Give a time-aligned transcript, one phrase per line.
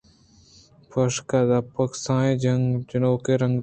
[0.89, 3.59] پوشاکءُداب ءَ کسانیں جنکوے ءِ رنگ ءَ اَت